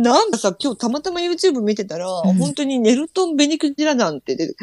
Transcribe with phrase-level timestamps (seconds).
[0.00, 4.56] なんかさ、今日たまたま YouTube 見てたら、ん本当にネルトン・ベニクジラなんて出て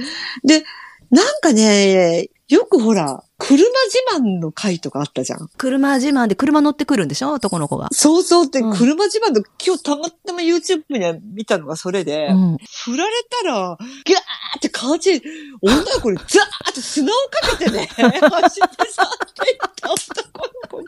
[0.43, 0.63] で、
[1.11, 3.69] なんかね、よくほら、車自
[4.19, 5.49] 慢の回とかあったじゃん。
[5.57, 7.31] 車自慢で車乗ってくるんでしょ？
[7.33, 7.89] 男の子が。
[7.91, 12.57] そうそうって、うん車自慢の、今日たまたま YouTube に見たのがそれで、うん。
[12.85, 13.11] 振られ
[13.43, 14.19] たら、ギャー
[14.57, 15.21] って顔ち、
[15.61, 19.07] 女の子にザーって砂をかけてね、 走って去っ
[19.45, 20.87] ていった男の子に。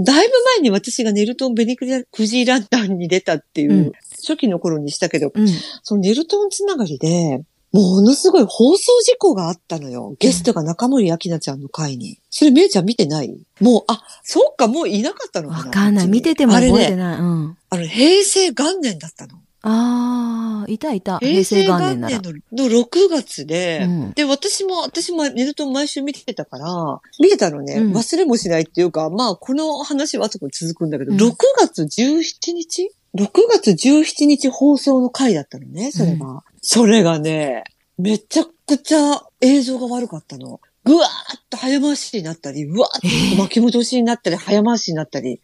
[0.00, 1.86] だいぶ前に私がネルトン・ベニク
[2.26, 5.48] ジラ団に出たっていう、うん初期の頃にしたけど、うん。
[5.82, 10.14] そのネルトンつながりで、ものすごい放送事故があったのよ。
[10.18, 12.18] ゲストが中森明菜ちゃんの回に。
[12.28, 13.34] それ、めいちゃん見てない？
[13.60, 16.08] もう、あ、そっか、もういなかったのかなわかんない。
[16.08, 17.18] 見ててもあれね、覚えてない。
[17.18, 17.56] うん。
[17.70, 19.38] あの、平成元年だったの。
[19.62, 21.18] あー、いたいた。
[21.18, 22.20] 平平成成元年元年なら。
[22.20, 22.32] の
[22.68, 36.42] の6月で、うんで、私も、私もネルトン毎週見てたから、見てたのね、うん忘れもしないっていうか、まあ、この話は後に続くんだけど、うん6月17日 ?6 月17日放送の回だったのね、それが。
[36.62, 37.64] それがね、
[37.98, 40.60] めちゃくちゃ映像が悪かったの。
[40.90, 45.40] ぐわーっと早回しになったり、うわーっと巻き戻しになったり、早回しになったり、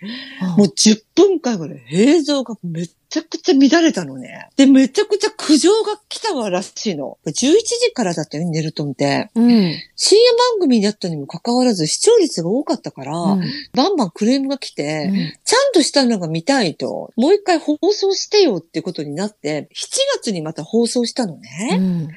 [0.56, 4.48] もう10分間ぐらい映像がめちゃくちゃ乱れたのね。
[4.56, 7.18] で、めちゃくちゃ苦情が来たわらしいの。
[7.24, 9.30] 11時からだったよね、ネルトンって。
[9.36, 9.44] うん。
[9.44, 9.74] うん。
[9.94, 22.08] 深夜番組だったにもかかわらず視聴率が多かったから、うんバンバンクレームが来て、うんちゃんとしたのが見たいと、もう一回放送してよってことになって、7月にまた放送したのね。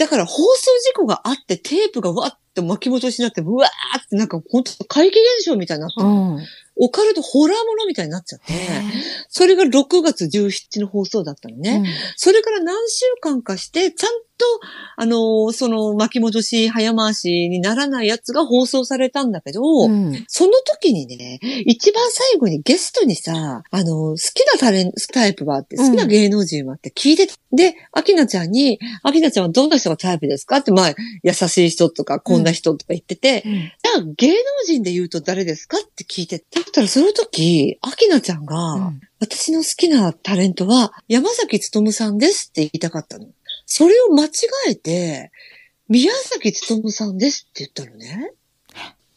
[0.00, 6.02] だから放送事故があって、テープがわーって巻き戻しになって、うわーってなんか本当怪奇現象みたいになった。
[6.02, 6.38] うん。
[6.82, 8.56] オカルトホラーものみたいになっちゃって、へ
[9.28, 11.84] それが6月17の放送だったのね。
[12.16, 14.46] それから何週間かして、ちゃんと、
[14.96, 20.06] あのーその巻き戻し、早回しにならないやつが放送されたんだけど、うん。
[20.08, 27.34] うんその時にね、一番最後にゲストにさ、あのー好きなタレント、タイプはあって、好きな芸能人はって聞いてた。
[27.52, 30.58] で、アキナちゃんに、アキナちゃんはどんな人がタイプですか？
[30.58, 34.34] って、まあ、優しい人とか、こんな人とか言ってて、ゃあ芸能
[34.66, 43.26] 人で言うと誰ですかって聞いて、だったらその時、アキナちゃんが、うん私の好きなタレントは山崎努さんですって言いたかったの。
[43.66, 44.30] それを間違
[44.70, 45.30] えて、
[45.88, 48.32] 宮崎努さんですって言ったのね。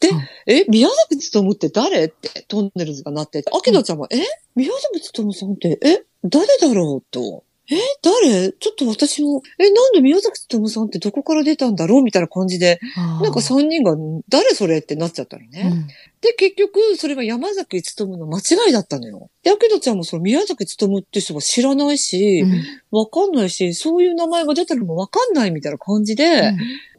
[0.00, 4.18] で、うんえ、宮崎努って誰ってトンネルズがなってて、アキナちゃんは、え？
[4.54, 6.04] 宮崎努さんって、え？
[6.22, 7.44] 誰だろうと。
[7.70, 8.52] え誰？
[8.52, 13.96] ちょっと私も、え、なんで宮崎努さんってどこから出たんだろうみたいな感じで、なんか3人が、
[14.28, 15.70] 誰それってなっちゃったのね。
[15.72, 15.88] うん
[16.20, 19.28] で、結局、それが山崎努の間違いだったのよ。
[19.42, 22.46] で、アキドちゃんもその宮崎努って人は知らないし、
[22.90, 26.54] わかんないし、そういう名前が出たのもわかんないみたいな感じで、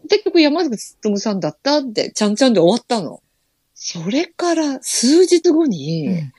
[0.09, 3.24] 結局山崎努さんだったって、ちゃんちゃんで終わったの。
[3.74, 6.34] それから数日後に、うん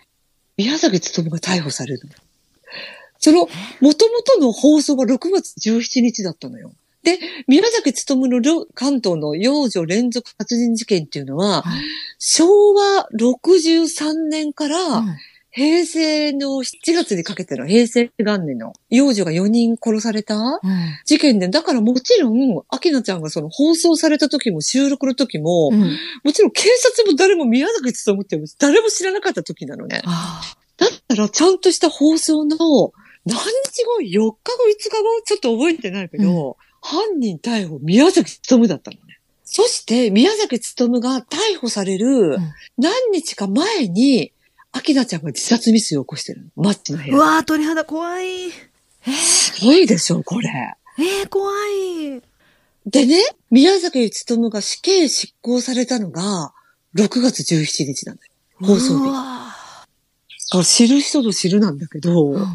[0.59, 2.15] 宮崎努が逮捕されるの。
[3.19, 3.49] その、
[3.81, 6.73] 元々の放送は6月17日だったのよ。
[7.03, 11.65] で、宮崎努の両関東の幼女連続殺人事件っていうのは、
[12.19, 15.17] 昭和63年からうん
[15.59, 20.61] 平成の7月にかけての平成元年の幼女が4人殺されたうん
[21.07, 25.81] 事件で、だからもちろん、秋菜ちゃんがその放送された時も収録の時も、うん
[26.25, 30.03] もちろん警察も誰も宮崎努っても誰も知らなかった時なのね。
[30.05, 30.43] あ
[30.77, 32.93] だったらちゃんとした放送の
[33.27, 35.23] 何日後 ?4 日後 ?5 日後？
[35.25, 39.19] ちょっと覚えてないけど、犯人逮捕宮崎努だったのね。
[39.45, 44.33] そして宮崎努が逮捕されるん何日か前に、
[44.73, 46.63] 秋菜ちゃんが自殺未遂を起こしてるの。
[46.63, 47.15] マッチの部屋。
[47.15, 48.47] ーうわー鳥肌怖い。
[48.49, 50.49] えーすごいでしょ、これ。
[50.99, 52.23] えー怖い。
[52.87, 53.21] でね、
[53.51, 56.53] 宮崎努が死刑執行されたのが、
[56.95, 58.31] 6月17日なのよ。
[58.61, 59.09] 放送日。
[59.09, 59.53] うわ
[60.49, 62.47] だから知る人ぞ知るなんだけど、ーうん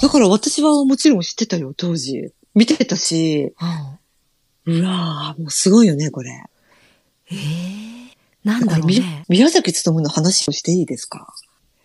[0.00, 2.32] だから私はもちろん知ってたよ、当時。
[2.54, 3.52] 見てたし、
[4.66, 6.30] うんうわぁ、もうすごいよね、これ。
[7.30, 8.08] えー？
[8.44, 9.24] なんだろうみね。
[9.28, 11.34] 宮崎努の話をしていいですか？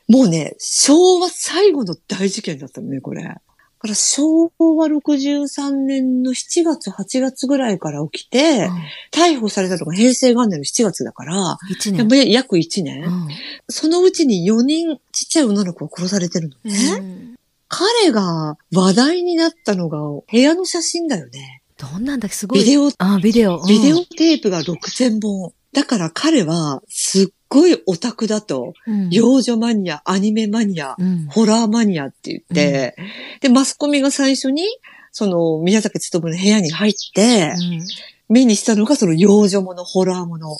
[0.07, 3.23] もうね、昭和最後の大事件だったのね、これ。
[3.23, 3.41] だ
[3.79, 8.69] から昭和63年の7月、8月ぐらいから起きて、
[9.11, 12.07] 逮捕されたのが平成元年の7月だから、一やっ年。
[12.07, 13.27] ぱり約1年、うん
[13.69, 16.77] そのうちに4人ちっちゃい女の子が殺されてるのね。
[16.99, 17.36] うん
[17.67, 21.61] 彼が話題になったのが部屋の写真だよね。
[21.77, 22.59] どんなんだっけすごい。
[22.59, 23.57] ビデオ、あ、ビデオ。
[23.59, 25.53] うんビデオテープが6000本。
[25.73, 28.73] だから彼はすっごいオタクだと。
[28.87, 32.95] うん幼女マニア、アニメマニア、うんホラーマニアって言って、
[33.41, 34.63] で、マスコミが最初に、
[35.11, 37.81] その、宮崎努の部屋に入って、うん
[38.29, 40.57] 目にしたのがその幼女もの、ホラーもの。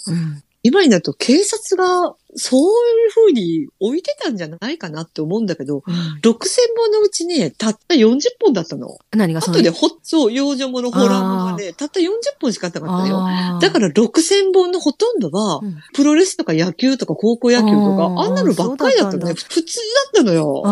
[0.68, 6.34] うん今になると警察がそういう風に置いてたんじゃないかなって思うんだけど、うん6000
[6.78, 9.00] 本のうちね、たった40本だったの。
[9.12, 12.10] 何がその後でほ、そう、幼女もの、ホラーものがね、たった40
[12.40, 13.60] 本しかなかったのよ。
[13.60, 19.34] だから6000本のほとんどは、うんプロレスとか野球とか高校野球とか、あんなのばっかりだったのね。
[19.34, 19.78] 普通
[20.14, 20.64] だったのよ。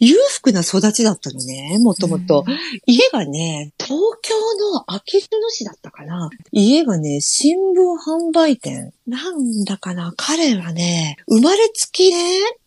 [0.00, 2.44] あ裕福な育ちだったのね、もともと。
[2.86, 4.34] 家がね、東京
[4.72, 6.30] のあきる野市だったかな。
[6.52, 8.92] 家がね、新聞販売店。
[9.06, 12.16] なんだかな、彼はね、生まれつきね、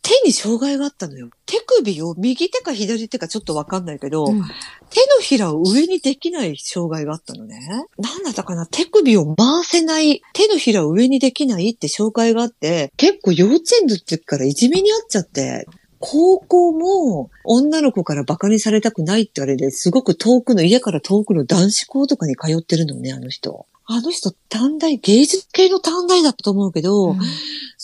[0.01, 1.29] 手に障害があったのよ。
[1.45, 4.43] 手首を右手か左手かちょっとわかんないけど、うん
[4.93, 7.59] 手のひらを上にできない障害があったのね。
[7.97, 15.65] なんだったかな手首を回せない、手のひらを上にできないって障害があって、結構幼稚園の時からいじめにあっちゃって、
[16.05, 23.65] 高校も女の子からバカにされたくないってあれですごく遠くの、家から遠くの男子校とかに通ってるのね、あの人。
[23.85, 27.19] あの人、短大、芸術系の短大だったと思うけど、うん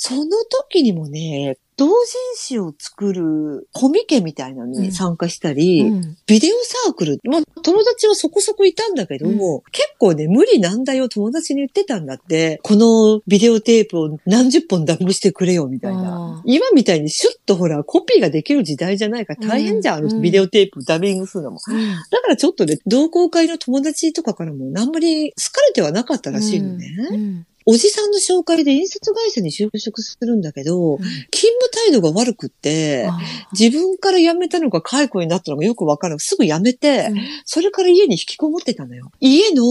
[0.01, 0.23] その
[0.69, 1.93] 時にもね、同人
[2.35, 4.83] 誌を作るコミケみたいなのうん。
[4.83, 6.17] に参加したり、うん。
[6.27, 6.51] ビデオ
[6.85, 9.61] サークル、まあ、友達はそこそこいたんだけど、うん。
[9.71, 16.39] 結構ね、無理難題を友達に言ってたんだって、このビデオテープを何十本ダビングしてくれよ、みたいな。
[16.39, 16.41] あ。
[16.43, 20.11] 今みたいにシュッとほら、コピーができる時代じゃないから大変じゃん、うん。
[20.11, 21.59] あのビデオテープダビングするのも。
[21.65, 21.95] うん。
[22.11, 27.45] だからちょっとね、同好会の友達とかからもあんまり好かれてはなかったらしいのね。
[27.69, 30.99] うんおじさんの紹介で印刷会社に就職するんだけど、うん
[31.31, 33.17] 勤務態度が悪くって、あ
[33.57, 36.19] 自分から辞めたのか解雇になったのかよくわからない。
[36.19, 37.13] すぐ辞めて、ー
[37.45, 39.11] それから家に引きこもってたのよ。
[39.19, 39.63] 家の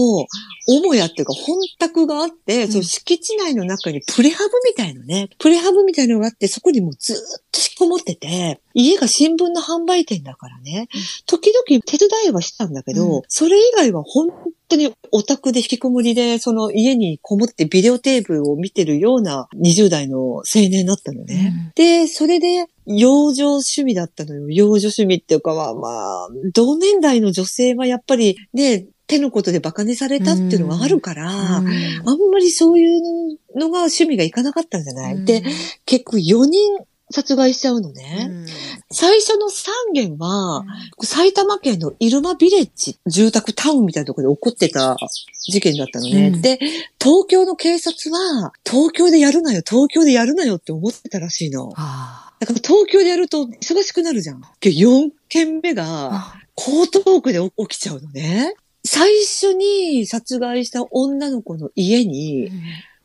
[0.67, 5.29] 母屋っていうか本宅があって、んその敷地内の中にプレハブみたいのね。
[5.37, 7.19] プレハブみたいのがあって、そこにもうずーっ
[7.51, 10.87] と引きこもってて、家が新聞の販売店だからね。
[11.25, 14.29] 時々手伝いはしたんだけど、うんそれ以外は本
[14.69, 21.71] 当にオタクで引きこもりで、その家にこもってビデオテープを見てるような20代の青年だったのね。
[21.75, 24.49] で、それで、幼女趣味だったのよ。
[24.49, 35.43] 幼女趣味っていうかは、まあ、同年代の女性はやっぱりね、手のことで馬鹿にされたっていうのがあるから、あんまりそういうのが趣味がいかなかったんじゃない、で、
[35.85, 36.77] 結構4人
[37.11, 38.29] 殺害しちゃうのね。
[38.91, 40.65] 最初の3件は、
[41.03, 44.97] 埼玉県の入間ビレッジ、住宅タウンみたいなところで起こってた
[45.47, 46.31] 事件だったのね。
[46.33, 46.57] うんで、
[46.99, 51.71] 東京の警察は、東京でやるなよ、東京でやるなよって思ってたらしいの。
[51.75, 54.41] あだから東京でやると忙しくなるじゃん。
[54.59, 58.55] けど4件目が、あ江東区で起きちゃうのね。
[58.83, 62.49] 最初に殺害した女の子の家に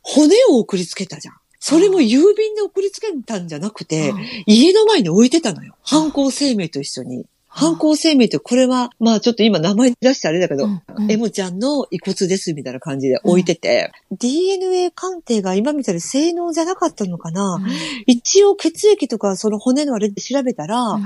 [0.01, 1.35] 骨を送りつけたじゃん。
[1.67, 4.13] それも郵便で送りつけたんじゃなくて、
[4.45, 5.75] 家の前に置いてたのよ。
[5.83, 7.25] 犯行声明と一緒に。
[7.47, 10.81] 犯行声明ってこれは、まあちょっと今名前出してあれだけど、うん。
[10.95, 11.11] うん。
[11.11, 17.59] M ちゃんの遺骨ですみたいな感じで置いてて、DNA 鑑定が今みたいに性能じゃなかったのかな、
[18.05, 20.99] 一応血液とかその骨のあれで調べたら、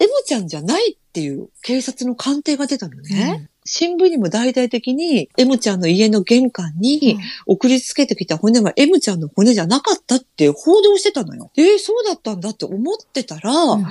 [0.00, 3.50] M ちゃんじゃないっていう警察の鑑定が出たのね。
[3.66, 11.50] 新聞にも大々的に M ちゃんの家の玄関に送りつけてきた骨は M ちゃんの骨じゃなかったって報道してたのよ。
[11.56, 13.86] えー、そうだったんだって思ってたら、うん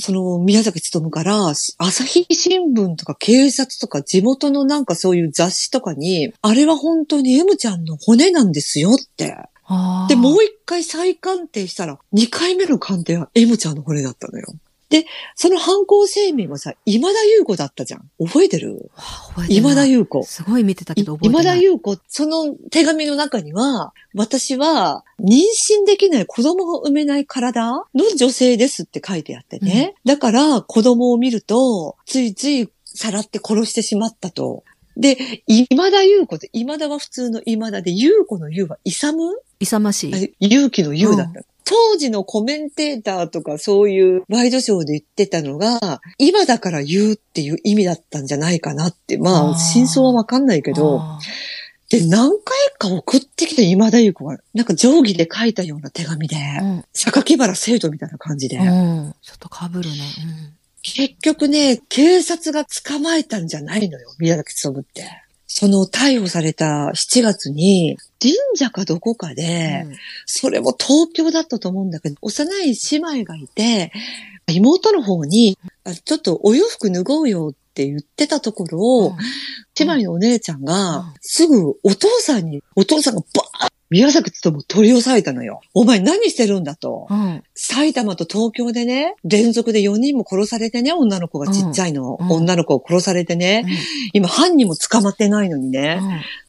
[0.00, 9.36] その宮崎勤から朝日新聞とか警察とか地元のなんかそういう雑誌とかに、あれは本当に M ちゃんの骨なんですよって。
[10.08, 14.46] で、もう一回再鑑定したら、二回目の鑑定は M ちゃんの骨だったのよ。
[14.88, 18.10] で、その犯行声明はさ、今田優子だったじゃん。
[18.18, 18.90] 覚えてる？
[19.50, 20.22] 今田優子。
[20.24, 21.58] すごい見てたけど覚えて今ない。
[21.58, 25.36] 田優子、その手紙の中には、私は妊
[25.82, 29.94] 娠できない子供が産めない体の女性ですって書いてあってね。
[30.06, 34.64] だから子供を見ると、ついついさらって殺してしまったと。
[34.96, 39.12] で、今田優子って、今田は普通の今田で、優子の優は勇？
[39.12, 40.34] む勇ましい。
[40.40, 41.42] 勇気の勇だった。
[41.70, 49.18] 当時のコメンテーターとかそういうワイドショーで言ってたのが、今だから言うっていう意味だったんじゃないかなって。
[49.18, 51.18] まあ、真相はわかんないけど、あ
[51.90, 59.96] で、何回か送ってきて今田優子が、なんか定規で書いたような手紙で、ーうん榊原生徒みたいな感じで、うんちょっと被るね。
[60.82, 65.04] 結局ね、警察が捕まえたんじゃないのよ、宮崎勤って。
[65.48, 69.96] その逮捕された7月に、神社かどこかうで、ん。
[70.26, 73.90] それも東京だったと思うんだけど、幼い姉妹がいて、
[74.46, 79.16] 妹の方に、あちょっとお洋服脱ごうよって言ってたところを、
[79.78, 80.64] 姉妹のお姉ちゃんうん。
[80.66, 85.60] が、すぐお父さんに、お父さんがバーっ宮崎つとも取り押さえたのよ。
[85.72, 87.06] お前何してるんだと。
[87.08, 87.42] うん。
[87.54, 92.18] 埼玉と東京でね、連続で4人も殺されてね、女の子がちっちゃいの。
[92.20, 93.64] うんうん女の子を殺されてね。
[94.12, 96.00] 今犯人も捕まってないのにね。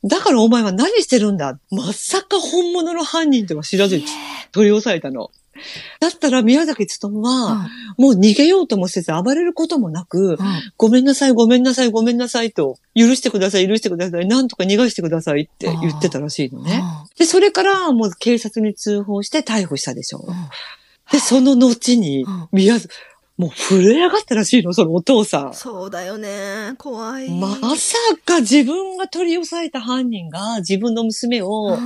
[0.03, 0.09] うん。
[0.09, 4.03] だからお前は何してるんだまさか本物の犯人とは知らずに
[4.51, 5.31] 取り押さえたの。
[5.99, 10.37] だったら宮崎努は、もう逃げようともせず暴れることもなく、
[10.77, 16.83] ごめんなさい、ごめんなさい、ごめんなさいと、許してください、許してください、なんとか逃がしてくださいって言ってたらしいのね。
[17.17, 20.25] で、それからもう警察に通報して逮捕したでしょ。
[21.11, 22.93] で、その後にうん、宮崎、
[23.39, 25.53] もう震え上がったらしいの、そのお父さん。
[25.53, 26.73] そうだよね。
[26.77, 27.29] 怖い。
[27.29, 31.79] まさか自分が取り押さえた犯人が自分の娘を、うん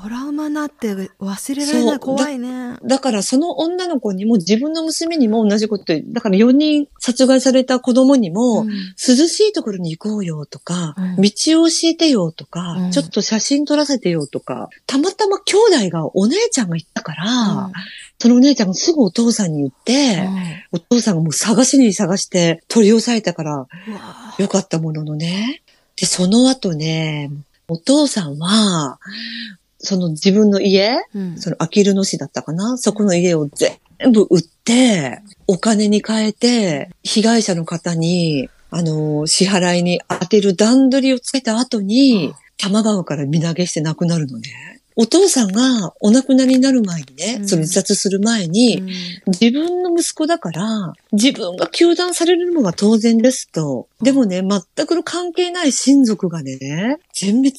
[0.00, 1.98] トラウマになって忘れられなそいう。
[1.98, 2.76] 怖いね。
[2.84, 8.68] だからその女の子にも自分の娘にも同じことだから4人殺害された子供にも、うん。
[8.68, 11.16] 涼しいところに行こうよとか、うん。
[11.20, 11.30] 道
[11.62, 12.90] を教えてよとか、うん。
[12.92, 15.56] ちょっと写真撮らせてよとか、たまたま兄
[15.88, 17.70] 弟がお姉ちゃんがいたから、
[18.20, 20.28] そのお姉ちゃんがすぐお父さんに言って、
[20.70, 23.66] お父さんがもう探しに探して取り押さえたから
[24.38, 25.62] よかったもののね。
[25.96, 27.30] で、その後ね、
[27.66, 29.00] お父さんは、
[29.78, 31.38] その自分の家、うん。
[31.38, 32.76] そのあきる野市だったかな？
[32.78, 33.78] そこの家を全
[34.12, 44.77] 部売って、お金に変えて、被害者の方に、あの、支払いに当てる段取りをつけた後に、玉川から身投げして亡くなるのね。
[45.00, 47.48] お父さんがお亡くなりになる前にね、うん。
[47.48, 48.82] その自殺する前に、
[49.28, 53.86] 自分の息子だから、自分が糾弾されるのが当然ですと。
[54.02, 57.52] でもね、全くの関係ない親族がね、全滅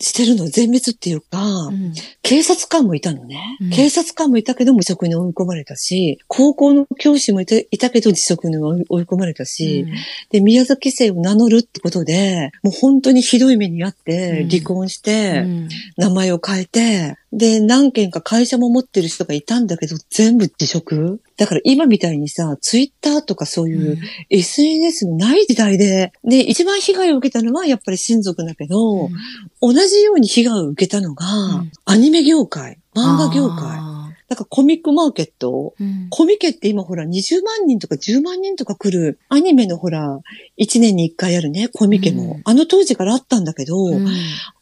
[0.00, 1.94] してるの、全滅っていうか、うん。
[2.22, 3.40] 警察官もいたのね。
[3.60, 3.70] うん。
[3.70, 9.84] 警察官もいたけど無職に追い込まれたし、高校の教師もいたいたけど自職に追い込まれたし、
[10.30, 15.68] で、宮崎姓を名乗るってことで、もう本当にひどい目にあってうん、離婚しうて、ん。
[15.96, 16.83] 名前を変えて、
[17.32, 21.20] で、何件か会社も持ってる人がいたんだけど、全部辞職？
[21.36, 23.98] だから今みたいにさ、ツイッターとかそういう
[24.30, 29.08] SNS のない時代で、で、一番被害を受けたのはやっぱり親族だけど、
[29.60, 31.26] 同じように被害を受けたのが、
[31.56, 31.72] ん。
[31.84, 33.93] アニメ業界、漫画業界。
[34.28, 35.74] あだからコミックマーケット？
[35.78, 40.20] ーうんコミケって今ほら20万人とか10万人とか来るアニメのほら
[40.58, 42.22] 1年に1回あるね、コミケも。
[42.22, 44.06] うんあの当時からあったんだけど、うん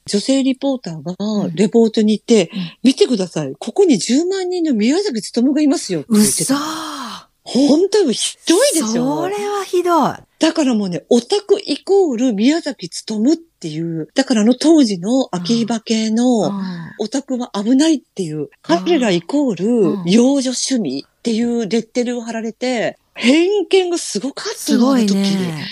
[0.05, 3.55] 女性リポーターがうんレポートに行って、うん見てください。
[3.59, 6.57] ここに10万人の宮崎努がいますよって言ってた。
[7.45, 10.15] 本当にひどいでしそょれはひどい。
[10.43, 16.51] だからもうね、オタクイコール宮崎努っていう、だからあの当時の秋葉系の、
[16.99, 20.05] オタクは危ないっていう、彼らイコーうん。
[20.05, 25.65] ル幼女趣味っていうレッテルを貼られて、偏見がすごかったの、すごいあの時ね。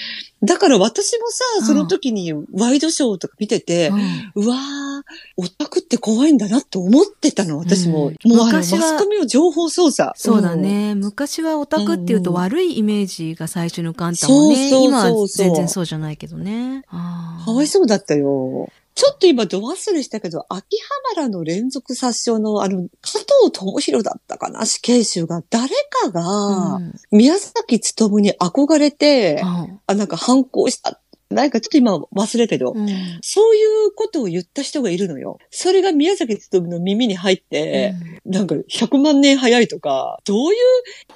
[0.42, 3.96] だから私もうんさ、その時にワイドショーとか見てて、う
[4.40, 5.02] んうわー、
[5.36, 8.08] オタクって怖いんだなと思ってたの、私も。
[8.08, 10.12] うんもうあの、マ昔はスコミの情報操作。
[10.16, 10.94] そうだね。
[10.94, 14.70] 昔はオタクっていうとうん悪いイメージが最初に浮かんだもんね。
[14.70, 16.84] そうそうそう今は全然そうじゃないけどね。
[16.90, 18.70] かわいそうだったよ。
[19.00, 31.00] ちょっと今、ド忘れしたけど、秋葉原の連続殺傷の、あの、加藤智弘だったかな、死刑囚が、誰かが、うん宮崎努に憧れて、うんあ、なんか反抗した。
[31.30, 32.88] なんかちょっと今忘れたけど、うん。
[33.22, 35.38] そういうことを言った人がいるのよ。
[35.50, 37.94] それが宮崎努の耳に入って、
[38.26, 40.56] なんか100万年早いとか、どうい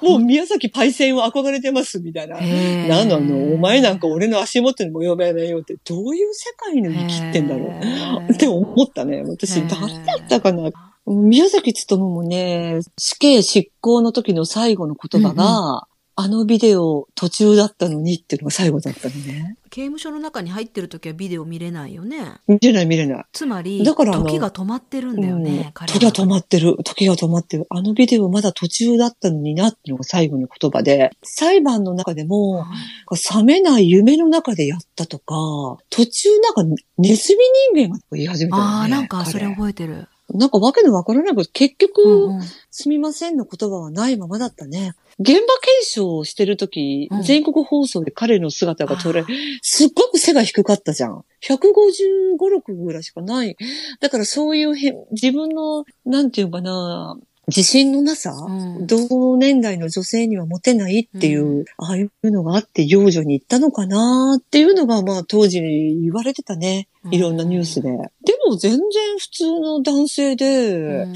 [0.01, 2.39] う、もう宮崎パイセンを憧れてますみたいな。
[2.39, 3.53] なんなの？
[3.53, 7.65] お前なんか俺の足元にも呼べないよって、どういう世界に生きてんだろ
[8.29, 8.31] う。
[8.31, 9.23] って思ったね。
[9.27, 10.71] 私、誰だったかな？
[11.05, 19.57] 宮崎努もね、死刑執行の時の最後の言葉が、あのビデオ途中だったのにっていうのが最後だったのね。
[19.69, 22.35] 刑務所の中に入ってる時はビデオ見れないよね。
[22.47, 23.25] 見れない見れない。
[23.33, 26.77] つまり、だから時が止まってるんだようん時が止まってる。
[26.85, 27.65] 時が止まってる。
[27.69, 32.65] あのビデオまだ途中だったのになっていうのが最後の言葉で、裁判の中でも、
[33.35, 35.35] 冷めない夢の中でやったとか、
[35.89, 36.63] 途中なんか
[36.97, 37.43] ネズミ
[37.73, 38.69] 人間が言い始めたよね。
[38.69, 40.07] ああ、なんかそれ彼覚えてる。
[40.33, 42.41] なんかわけのわからないけど、結局、うんうん
[42.77, 44.95] すみませんの言葉はないままだったね。
[45.17, 45.45] 現場検
[45.85, 49.25] 証をしてるとき、うん全国放送で彼の姿が撮れあ、
[49.61, 51.23] すっごく背が低かったじゃん。
[51.43, 53.55] 155、6ぐらいしかない。
[53.99, 66.87] だからそういうへん自分の、なんていうかな、自信のなさ、うん同年代の女性にはモテないっていう、うああいうのがあって幼女に行ったのかなっていうのが、まあ当時言われてたね。
[67.11, 67.91] いろんなニュースで。
[67.91, 67.99] で
[68.47, 68.81] も全然
[69.19, 71.13] 普通の男性で、うん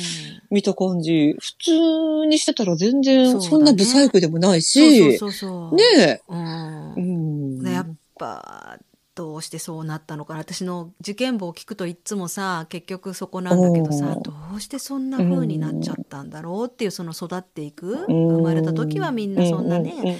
[0.51, 5.75] 見た感じ、普通にしてたら全然ねそんなブサイクでもないし、そうそうそう。
[5.75, 7.67] ねえ、うんうん。
[7.67, 8.79] やっぱ、
[9.19, 10.39] どうしてそうなったのかな。
[10.39, 14.21] 私の事件簿を聞くといっつもさ結局そこなんだけどさおー。
[14.21, 18.27] どうしてそんな風になっちゃったんだろうっていうその育っていくうん。
[18.37, 20.17] 生まれた時はみんなそんなね、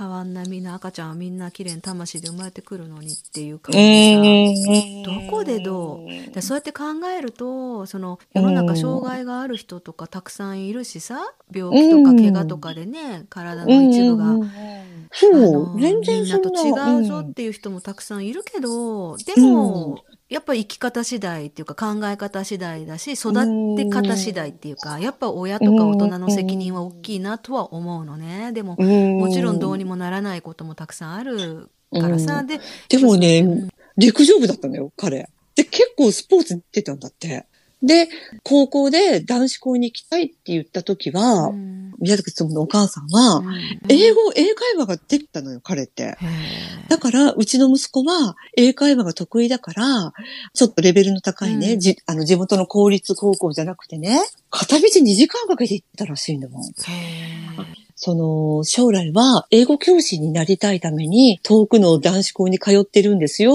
[0.00, 6.06] うんうんうん変わんないみんな赤ちゃんはみんな綺麗に魂で生まれてくるのにっていう感うじでさ、んどこでどう？
[6.34, 6.84] でそうやって考
[7.16, 14.34] えるとその世の中障害がある人とかたくさんいるしさ病気とか怪我とかでね体の一部が。
[15.12, 23.32] そのう、全然みんなと違うぞっていう人もたくさんいるけど、でも、やっぱ生き方次第っていうか考え方次第だし育
[23.76, 28.52] て方次第っていうかやっぱ親とか大人の責任は大きいなとは思うのね。
[28.52, 29.18] でもうん。
[29.18, 33.68] もちろんどうにもならないこともたくさんあるからさ、ででもね、うん。
[33.96, 35.28] 陸上部だったのよ、彼。
[35.54, 37.46] で、結構スポーツに出てたんだって。
[37.82, 38.08] で、
[38.42, 43.46] 高校で男子校に行きたいって言った時は、うん宮崎勤のお母さんは、うん
[43.88, 46.16] 英語、英会話ができたのよ、彼って。
[46.88, 50.12] だから、うちの息子は英会話が得意だから、
[50.54, 54.18] ちょっとレベルの高いね、うんじあの地元の公立高校じゃなくてね、
[54.50, 56.62] 片道2時間かけて行ったらしいんだもん。
[57.98, 63.54] その、将来は英語教師になりたいために遠くの男子校に通ってるんですよ。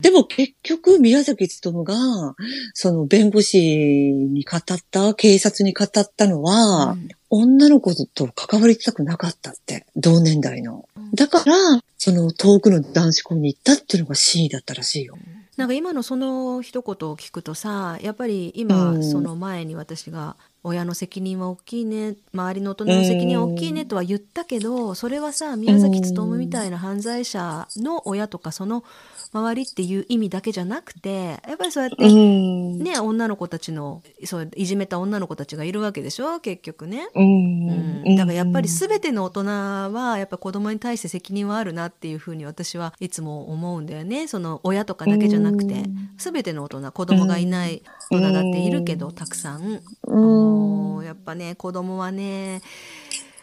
[0.00, 1.94] でも結局、宮崎勤が、
[2.74, 10.88] その弁護士に語った、警察に語ったのは、うん女の子と関わりたくなかったって、同年代の。
[11.12, 11.54] だから、
[11.98, 15.18] その遠くの男子校に行ったっていうのが真意だったらしいよ。
[15.58, 28.84] なんか今のその一言を聞くとさやっぱり今、うんその前に私が親の責任は大きいね周りの大人の責任は大きいねとは言ったけど、それはさ宮崎勉みたいな犯罪者の親とかその
[29.32, 32.78] 周りっていう意味だけじゃなくてやっぱりそうやって、うん。
[32.78, 36.40] ね女の子たちのそういじめた女の子たちがいるわけでしょ？
[36.40, 37.08] 結局ね。
[37.14, 38.02] うん。
[38.06, 44.28] うん、だからやっぱり全ての大人はやっぱ子供に対して責任はあるなっていうふうに私はいつも思うんだよね。
[44.28, 46.10] その親とかだけじゃなくてうん。
[46.16, 49.80] 全ての大人子供がいない大人だっているけどたくさん。
[51.04, 52.60] やっぱね子供はね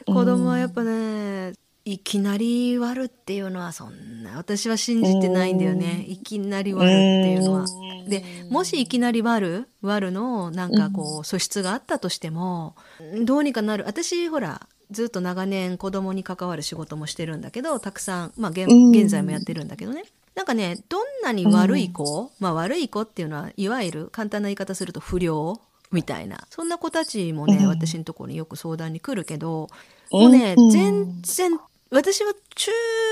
[0.06, 1.54] 子供はやっぱね
[1.88, 6.04] いきなり割るっていうのはそんな私は信じてないんだよね。
[6.08, 7.66] いきなり割るっていうのは。
[8.10, 12.76] でもしいきなり割る割るのなんかこう素質があったとしても
[13.24, 13.84] どうにかなる。
[13.86, 18.68] 私ほらずっと長年子供に関わる仕事もしてるんだけどたくさん、まあ、現
[19.08, 20.06] 在もやってるんだけどね。
[20.34, 26.48] なんかねどんなに悪い子、まあ悪い子っていうのはいわゆる簡単な言い方すると不良みたいな。
[26.50, 27.68] そんな子たちもね、うん。
[27.68, 29.70] 私のところによく相談に来るけど
[30.12, 31.60] もうね、うん全然
[31.92, 32.72] 私は中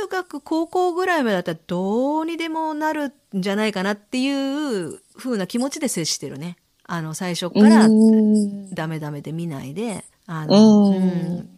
[0.10, 6.58] 学高校ぐらいまでだったらどうにでもなるんじゃないかなっていう風な気持ちで接してるね。
[6.86, 8.70] あの最初からうん。
[8.72, 10.04] ダメダメで見ないで。
[10.26, 10.96] あの、うん。
[10.96, 11.50] うん。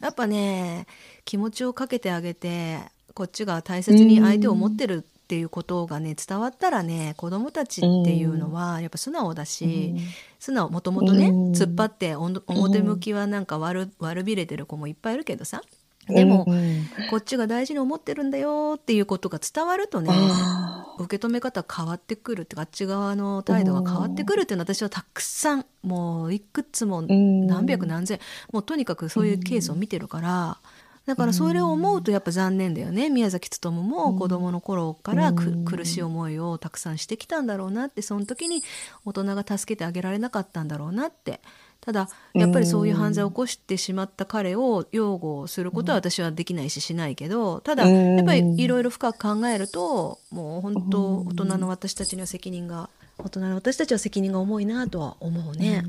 [0.00, 0.86] やっぱね
[1.24, 2.78] 気持ちをかけてあげて
[3.14, 9.94] こっちが大切に相手を思ってるっていうことがね伝わったらね子供たちっていうのはやっぱ素直だし、
[10.38, 11.52] 素直もともとね、うん。
[11.52, 15.62] 突っ張っておん表向きはなんか悪悪びれてる子もいっぱいいるけどさ
[16.08, 27.46] でも、うんこっちが大事に思ってるんだよっていうことが伝わるとねあ受け止め方変わってくるってあっち側の態度が変わってくるっていうのは私はたくさんもういくつもん。
[27.46, 28.18] 何百何千
[28.52, 30.58] もうとにかくそういうケースを見てるから。
[31.06, 33.10] だからそれを思うとやっぱ残念だよね。
[33.10, 38.62] 宮崎勉も子供の頃から苦しい思いをたくさんしてきたんだろうなってその時に
[39.04, 41.40] 大人が助けてあげられなかったんだろうなって
[41.84, 48.16] ただやっぱりそういう犯罪を起こしてしまった彼を擁護することは私はできないししないけどただうん。
[48.16, 55.84] やっぱりいろいろ深く考えるともう本当大人の私たちには責任が大人の私たちは責任が重いなとは思うね。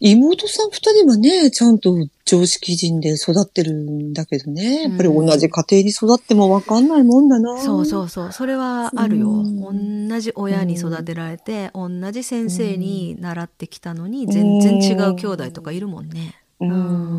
[0.00, 4.82] 妹さん二人はね、ちゃんと常識人で育ってるんだけどね。
[4.84, 7.58] やっぱり同じ家庭に育ってもわかんないもんだな。
[7.60, 8.32] そうそうそう。
[8.32, 16.34] それはあるよ、うん同じ親に育てられて、同じ先生に習ってきたのに全然違う兄弟とかいるもんね。
[16.60, 16.70] うん。
[16.70, 16.74] う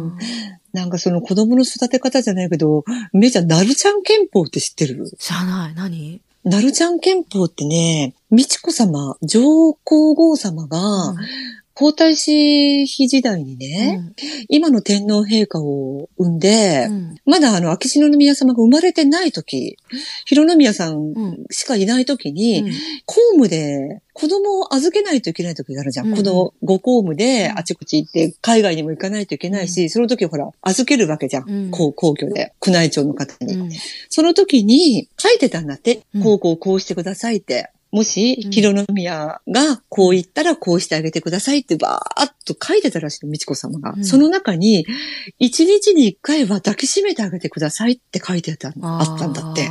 [0.08, 0.18] ん。
[0.74, 5.12] なんかその子供の育て方じゃないけど、めいちゃん、なるちゃん憲法って知ってる？
[5.18, 5.76] 知らない。
[5.76, 6.22] 何？
[6.46, 11.14] なるちゃん憲法ってね、美智子様、上皇后様が、
[11.80, 14.12] 皇太子妃時代にね、
[14.50, 17.16] 今の天皇陛下を産んで、うん。
[17.24, 19.78] まだあの、秋篠宮様が生まれてない時、
[20.26, 21.46] 広宮さんうん。
[21.50, 22.72] しかいない時に、うん。
[23.06, 26.08] 公務で子供を預けないといけない時があるじゃん。
[26.08, 26.16] うん。
[26.18, 27.58] このご公務でうん。
[27.60, 31.50] あちこち行って海外にも行かないといけないし、その時ほら、預けるわけじゃん。
[31.50, 31.72] うん。
[31.72, 33.54] 皇皇居で、宮内庁の方に。
[33.54, 33.70] うん。
[34.10, 36.02] その時に書いてたんだって。
[36.14, 36.24] うん。
[36.24, 37.72] こうこうこうしてくださいって。
[37.92, 43.94] もしう、ん広宮がこう言ったらこうしてあげてくださいってばーっと書いてたらしいの、美智子様が。
[43.96, 44.86] うんその中に、
[45.38, 49.70] 一日に一回は抱きしめてあげてくださいって書いてたあったんだって。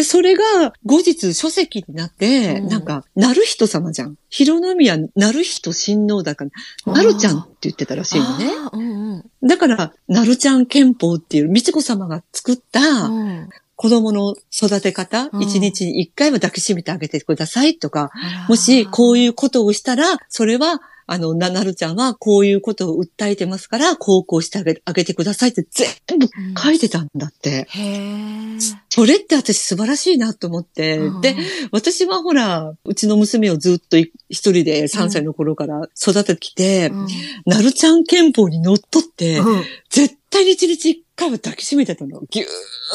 [0.00, 0.42] で、それが
[0.84, 4.16] 後日書籍になって、うんなんか、なる人様じゃん。
[4.28, 6.44] 広宮なる人親王だか
[6.84, 8.46] ら、なるちゃんって言ってたらしいのね。
[8.46, 15.42] あーうんうんだから、なるちゃん憲法っていう、美智子様が作ったうん子供の育て方、うん。
[15.42, 18.10] 一、日に一回は抱きしめてあげてくださいとか、
[18.48, 26.54] もしこういうことをしたら、それは、あの、な、なるちゃんはこういうことを訴えてますから、こうこうしてあげあげてくださいって全部うん。
[26.54, 27.66] 書いてたんだって。
[27.68, 28.58] へえ。
[28.88, 30.98] それって私素晴らしいなと思って。
[30.98, 31.20] うん。
[31.20, 31.36] で、
[31.70, 37.06] 私はほら、うちの娘をずっとい一人で3歳の頃から育ててきて、うん。
[37.44, 39.62] なるちゃん憲法にのっとって、うん。
[39.90, 42.22] 絶対に一日一回は抱きしめてたの。
[42.30, 42.46] ぎゅー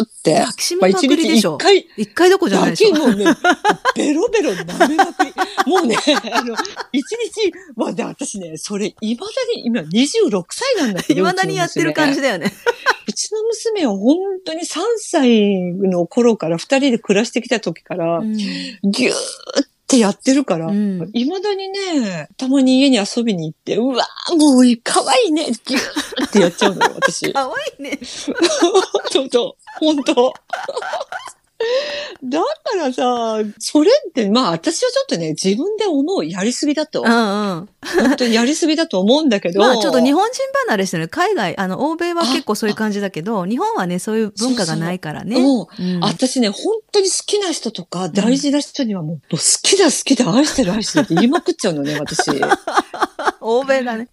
[0.03, 0.36] って。
[0.39, 2.93] 抱きしめまくりでしょまあ一回一回どころじゃないだでしょ。
[2.93, 3.25] けもうね、
[3.95, 5.34] ベロベロ舐めまくり。
[5.65, 5.97] もうね、
[6.31, 6.55] あの、
[6.93, 11.25] 一日、まあ、で私ね、それ、未だに、今26歳なんだけど。
[11.25, 12.21] 未だにやってる感じで。
[12.21, 12.53] だよね。
[13.07, 15.51] うちの娘は本当に3歳
[15.89, 27.32] の頃から2人で暮らしてきた時から、うんぎゅーってやってるから、うん未だにね、たまに家に遊びに行って、うわーもう可愛いね、ぎゅーってやっちゃうのよ、私。
[27.34, 27.99] かわいいね。
[28.01, 30.34] そうそう、本当。
[32.24, 37.04] だからさ、それって、まあ私はちょっとね、自分で思うやりすぎだとう。
[37.04, 37.12] んう
[37.62, 37.69] ん。
[37.82, 39.60] 本当にやりすぎだと思うんだけど。
[39.60, 41.08] まあちょっと日本人離れしてる。
[41.08, 45.39] 海外、あの、欧米は結構そういう感じだけど、日本はね、そういう文化がないからね。
[45.39, 52.30] もう、うん私ね、本当に好きな人とか、大事な人にはもう、好きだ好きだ、愛してる愛してるって言いまくっちゃうのね、私。
[53.41, 54.08] 欧米だね。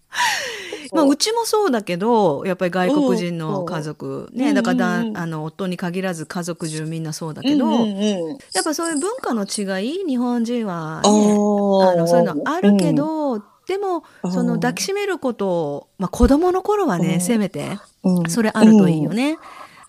[0.93, 11.89] まあ、うちもそうだけど、やっぱり外国人うんの家族、うんね、だからだあの、夫に限らず家族中みんなそうだけど、やっぱそういう文化の違い、日本人は、あね、ー。
[11.91, 17.21] あの、そういうのあるけ、ど、でも、うんその抱きしめることを、まあ子供の頃はね、うん。
[17.21, 18.29] せめて、うん。
[18.29, 19.37] それあるといいよね。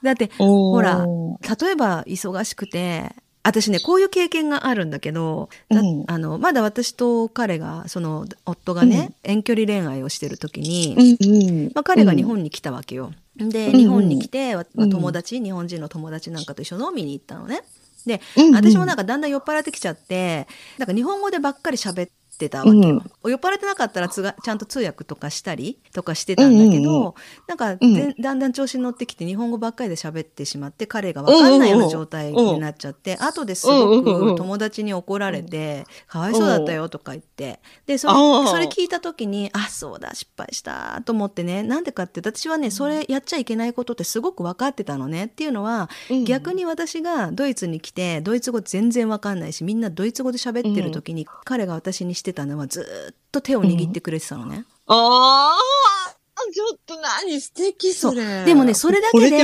[0.03, 6.05] だって、ほほら例えば忙しくて、私ね、こういう経験があるんだけど、だうん。
[6.07, 11.64] あの、まだ私と彼が、その、夫がね、遠距離恋愛をしてる時に、うんうん。
[11.74, 13.12] まあ、彼が日本に来たわけよ。
[13.37, 14.90] で、うん日本に来て、わまあうん。
[14.90, 17.62] 友達、日本人の友達なんかと一緒に飲みに行ったのね。
[18.05, 18.55] で、うんうん。
[18.55, 22.70] 私もなんかだんだん酔っ払ってきちゃって、なんか日本語でばっかり喋ってたわけ。
[22.70, 22.74] よ。
[22.74, 23.31] うん。
[23.31, 27.12] 酔っ払ってなかったらつがちゃんと通訳とかしたりとかしてたんだけど、うんうんうん。
[27.46, 27.94] なんかうん。
[27.94, 46.24] ぜだんだん調子に乗ってきて日本語ばっかりで喋ってしまって彼がわかんないような状態になっちゃって、後ですごうんうんうんく友達に怒られて、かわいそうだったよとか言って、で、それそれ聞いた時に、あ、そうだ、失敗したと思ってね、なんでかって私はね、それやっちゃいけないことってすごく分かってたのねっていうのは、うん。
[46.24, 54.64] 逆に私がドイツに来てドイツ語全然わかんないしみんなドイツ語で喋ってる時に、彼が私にしてたのはずーっと手を握ってくれてたのね。
[54.87, 58.23] ああ、ちょっと何素敵それ。
[58.23, 59.40] そうでもねそれだけで。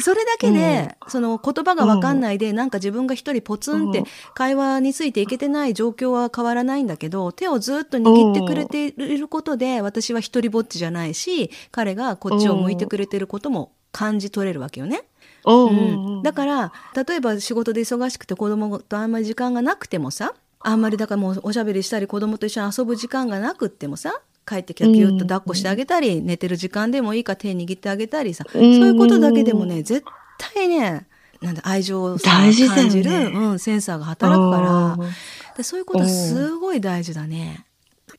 [0.00, 4.04] それだけで、その言葉がわかんないで、なんか自分が一人ポツンってうん
[4.34, 15.04] 会話についていけてない状況は変わらないんだけど、手をずっと握ってくれていることで、私は一人ぼっちじゃないし、彼がこっちを向いてくれてることも感じ取れるわけよね。
[15.44, 15.66] うん
[16.18, 30.02] うん、だから例えば仕事で忙しくて子供とあんまり時間がなくてもさあんまりだからもうおしゃべりしたり子供と一緒に遊ぶ時間がなくってもさ帰ってきたらぎゅっと抱っこしてあげたり、寝てる時間でもいいから手握ってあげたりさ、そういうことだけでもね絶
[30.54, 31.06] 対ね
[31.42, 32.66] なんだ愛情を感じ
[33.02, 34.70] る、うん、センサーが働くから。
[34.94, 35.10] うん。
[35.56, 37.66] でそういうことはすごい大事だね。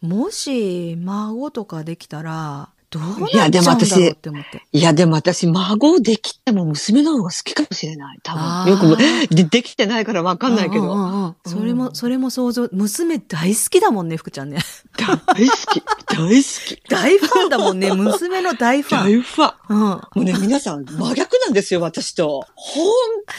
[0.02, 4.64] もし孫とかできたらどうなっちゃうんだろうって思って。
[4.72, 8.20] いや、でも私、孫できても娘の方が好きかもしれない。
[8.24, 8.74] 多あ分。
[8.74, 10.84] ーよくで、できてないからわかんないけど。
[10.84, 14.60] うんうんうんそれも、それも想像、娘大好きだもんね、福ちゃんね。
[14.98, 15.24] 大好
[15.72, 15.82] き。
[16.08, 16.82] 大好き。
[16.90, 19.04] 大ファンだもんね、娘の大ファン。
[19.06, 19.54] 大ファン。
[19.70, 19.80] うん。
[19.80, 22.46] もうね、皆さん、真逆なんですよ、私と。
[22.56, 22.86] 本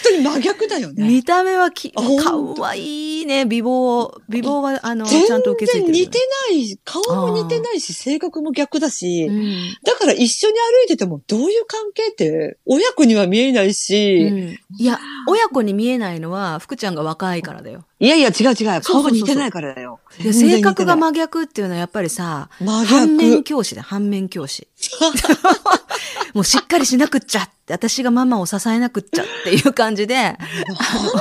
[0.03, 1.07] 当に真逆だよね。
[1.07, 4.13] 見た目はき、かとわいいね、美貌。
[4.29, 5.95] 美貌は、あの、全ちゃんと受け継いでる。
[5.95, 6.19] 然似て
[6.51, 9.40] ない、顔も似てないし、性格も逆だし、うん。
[9.85, 17.85] だから一緒に歩いててもどういう関係って親子には見えないし、うんいや、親子に見えないのは、福ちゃんが若いからだよ。
[17.99, 20.01] いやいや違う違う、顔が似てないからだよ。
[20.33, 22.49] 性格が真逆っていうのはやっぱりさ、
[22.87, 23.43] 反面。
[23.45, 24.69] 教師だ、反面教師。
[26.35, 30.37] もうしっかりしなくっちゃって、私がママを支えなくっちゃっていう感じで、なん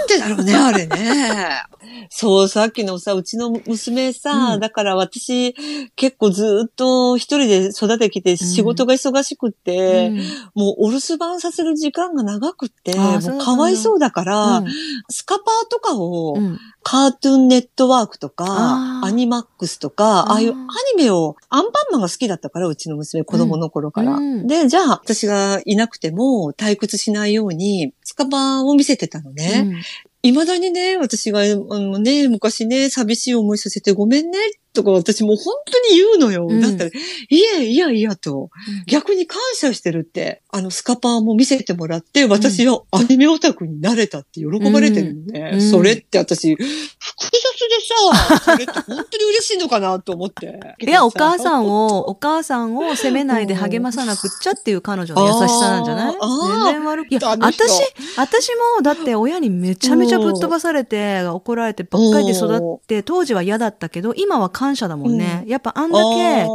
[0.08, 1.62] でだろうね、あれね。
[2.10, 4.60] そう、さっきのさ、うちの娘さ、うん。
[4.60, 5.54] だから私、
[5.95, 10.17] 結構ずっと一人で育ててきて、仕事が忙しくって、うん。
[10.56, 14.67] もうお留守番させる時間が長くって、もうかわいそうだから、うん。
[15.10, 16.60] スカパーとかを、うん。
[16.82, 20.56] カートゥーンネットワークとかアニマックスとか、ああいうア
[20.95, 24.13] ニメを、アンパンマンが好きだったから、うちの娘、子供の頃から。
[24.13, 24.48] うん。
[24.48, 29.63] で、じゃあ、私がいなくても退屈しないように、スカパンを見せてたのね。
[29.65, 29.81] うん。
[30.21, 34.38] 未だにね、私が、あのね、昔ね、寂しい思いさせてごめんね、
[34.73, 36.45] とか私もう本当に言うのよ。
[36.49, 36.62] うん。
[36.62, 38.49] だったら、いえ、いやいやと、
[38.85, 45.51] 逆に感謝してるって、あのスカパンも見せてもらって、私はアニメオタクになれたって喜ばれてるのね。
[45.53, 45.62] うん。
[45.62, 46.57] それって私、
[47.69, 47.75] で
[48.36, 50.60] さ、それって本当に嬉しいのかなと思って。
[50.82, 56.15] いや、お母さんを、 お母さんを責めないで励まさなくっちゃっていう彼女の優しさなんじゃない？
[56.65, 57.12] 全然悪く。
[57.12, 57.82] いや、私、
[58.17, 65.43] 私も、だって親にめちゃめちゃぶっ飛ばされて、怒られてばっかりで育って、当時は嫌だったけど、今は感謝だもんね。
[65.47, 65.99] やっぱあんだ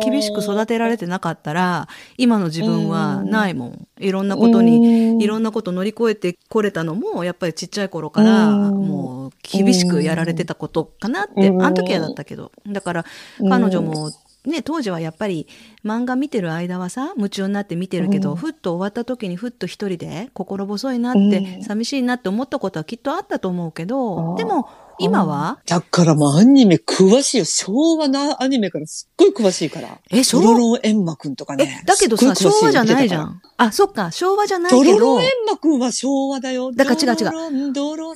[0.03, 3.87] け厳しく育てられてなかったら、今の自分はないもん。
[4.00, 8.85] いろんなことに、にいろんなこと乗り越えてこれたのも、やっぱりちっちゃい頃から、うん。
[8.85, 11.62] もう厳しくやられてたことかなって、うん。
[11.62, 12.51] あの時はだったけど。
[12.67, 13.05] だから、
[13.38, 14.11] 彼女も、
[14.47, 15.47] ね、当時はやっぱり
[15.85, 18.37] 漫画見てる間はさ、夢中になって見てるけど、うん。
[18.37, 21.62] ふっと終わった時にふっと一人で心細いなって、うん。
[21.62, 27.44] 寂しいなって思ったことはきっとあったと思うけどでも今は、だからもうアニメ詳しいよ。
[27.44, 29.98] 昭和のアニメからすっごい詳しいから。
[30.11, 30.44] え、昭和？
[30.44, 33.40] ドロロンエンマくんとかねえ。、だけどさ、昭和じゃないじゃん。
[33.57, 36.72] あ、そっか、昭和じゃないけどドロロンエ、ンマくんは昭和だよ。
[36.72, 37.30] だから違う違う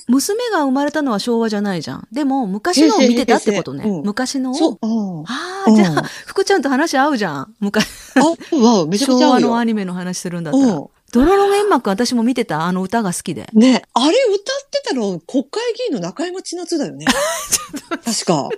[0.09, 2.09] 娘が生まれたのは昭和じゃないじゃん。
[2.13, 3.85] でも、昔のを見てたってことね。
[4.05, 4.55] 昔のを？
[4.55, 4.87] そう。
[4.87, 7.55] うんああ、じゃうんあ、福ちゃんと話合うじゃん。
[7.61, 7.87] 昔、
[8.17, 9.41] あ、わ、めちゃくちゃ合うよ。
[9.41, 10.83] 昭和のアニメの話するんだったら。
[11.09, 12.65] うドロロンエンマくん私も見てた。
[12.65, 13.49] あの歌が好きで。
[13.53, 13.59] ん。
[13.59, 17.07] ね、あれ歌ってたの国会議員の中山千夏だよね。
[18.05, 18.49] 確か。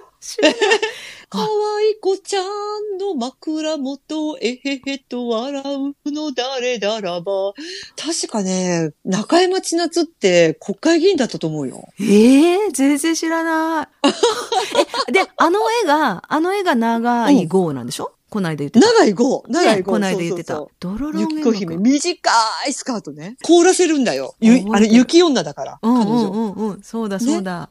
[1.30, 1.46] かわ
[1.90, 5.62] いこちゃんの枕元、えへへと笑
[6.04, 7.54] うの誰だらば。
[7.96, 11.88] 確かね、中山千夏って国会議員だったと思うよ。
[11.98, 13.88] ええ全然知らない。
[15.08, 18.87] え、で、あの絵が、あの絵が長い号なんでしょ、こないだ言ってた。
[18.87, 19.77] 長い号、長い号。
[19.77, 20.55] ねこないだ言ってた。
[20.81, 21.43] ドロロンエンマくん。
[21.43, 22.31] そう雪子姫、短
[22.69, 23.37] いスカートね。
[23.43, 24.35] 凍らせるんだよ。
[24.40, 25.88] ゆあれ、雪女だから、う。
[25.88, 26.83] んうんうん。
[26.83, 27.62] そうだそうだ。
[27.62, 27.69] あ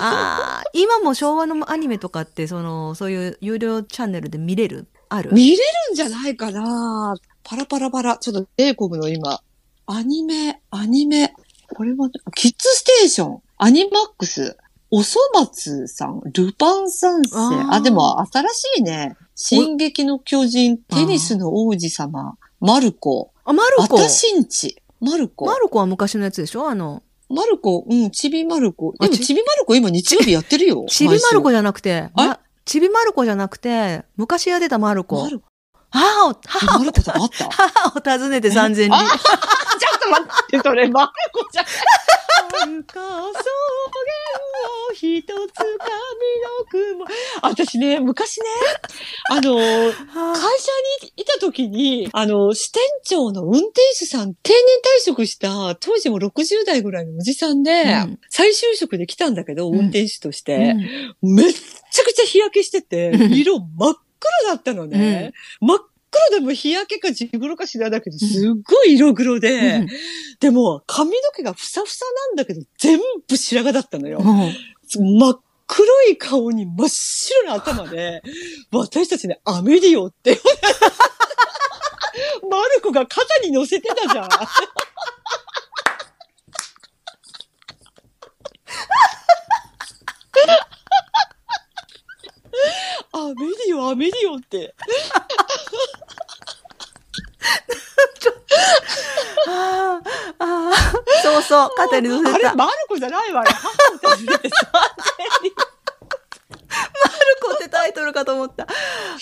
[0.00, 4.86] あ、今も昭和のアニメとかって、その、そういう有料チャンネルで見れる？
[5.08, 5.32] ある？
[5.34, 8.16] 見れるんじゃないかなパラパラパラ。
[8.18, 9.40] ちょっと、英国の今、
[9.86, 11.34] アニメ、アニメ。
[11.74, 14.56] これは、キッズステーション、アニマックス、
[14.90, 17.30] おそ松さん、ルパン三世。
[17.34, 19.16] あーあでも、新しいね。
[19.34, 23.96] 進撃の巨人、テニスの王子様、マルコ、あ、マルコ。
[23.96, 25.46] 私んち、マルコ。
[25.46, 26.68] マルコは昔のやつでしょ？
[26.68, 28.92] あの、マルコ、うん、ちびマルコ。
[28.98, 30.86] でも、あちちびマルコ今日曜日やってるよ。
[30.88, 35.30] ちびマルコじじゃなくて、ま、ちびマルコじゃなくて、昔やってたマルコマ。
[35.30, 35.46] ルコ、
[35.96, 38.94] 母を、母を母を訪ねて三千里。
[38.94, 41.64] あちょっと待って、それ、マルコじゃん。
[42.56, 43.10] 遥か草原
[44.90, 47.06] を一つ髪の雲。
[47.42, 48.46] 私ね、昔ね、
[49.30, 49.96] あの、会社
[51.02, 54.62] にいた時に、あの、支店長の運転手さん、定年
[55.02, 58.18] 退職した、当時も60代ぐらいのおじさんで、うん。
[58.30, 59.78] 再就職で来たんだけど、うん。
[59.78, 60.78] 運転手としうて、ん。
[61.22, 65.32] めっちゃくちゃ日焼けしててう、ん 色真っ黒だったのね。
[65.60, 65.78] 真っ
[66.28, 69.88] 黒でも日焼けか地黒か知らないけど、すっごい色黒で、うん
[70.38, 74.18] でも髪の毛がふさふさなんだけど、全部白髪だったのよ。
[74.20, 74.52] うん
[75.18, 78.22] 真っ黒い顔に真っ白な頭で、
[78.70, 80.40] 私たちね、アメディオって。
[82.48, 84.28] マルコが肩に乗せてたじゃん。
[93.18, 94.74] アメディオ、アメディオって。
[99.48, 102.34] あーあー、そうそう、肩に乗せた。
[102.34, 103.50] あれ、マルコじゃないわよ。
[103.52, 103.68] 母
[104.12, 104.70] を訪ねてさ。
[107.42, 108.64] コってタイトルかと思った。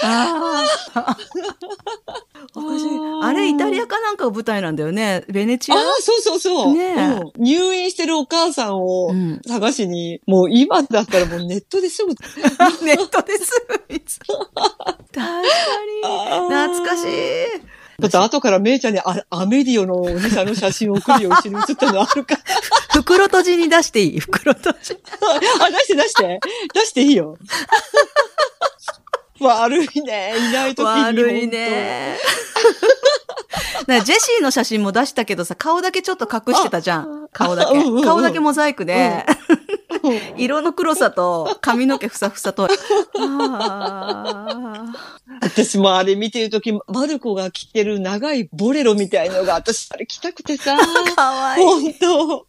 [0.03, 0.65] あ
[0.95, 1.17] あ。
[2.55, 2.89] おかしい
[3.23, 5.25] あれ、イタリアかなんかが舞台なんだよね。
[5.29, 5.75] ベネチア？
[5.75, 6.75] ああ、そうそうそう。
[6.75, 12.15] ねえうん入院してるお母さんをうん探しに、もう今だったらもうネットですぐ。
[12.85, 14.01] ネットですぐ確かに。
[16.03, 17.09] 懐かしい。
[18.01, 22.37] だって後からめいちゃんにあアメディオのおじさんの写真を送るよ、後ろに写ったのあるか。
[22.95, 24.21] 袋閉じに出していい？
[24.21, 24.97] 袋閉じ。
[25.61, 26.41] あ、出して出して。
[26.75, 27.37] 出していいよ。
[29.41, 30.35] 悪いね。
[30.39, 31.03] いない時に。
[31.03, 32.19] 悪いね。
[33.87, 37.29] なジェシーの写真も出したけどさ、顔だけちょっと隠してたじゃん。
[37.33, 37.73] 顔だけ。
[37.75, 39.64] うんうんうん顔だけモザイクで、本当。
[40.37, 42.69] 色の黒さと髪の毛ふさふさと。
[43.19, 44.87] あ
[45.41, 50.77] 私もあれ見てる時マルコが着てる長いボレロみたいのが、私あれ着たくてさ。
[50.77, 51.65] ーかわいい。
[51.65, 52.47] 本当。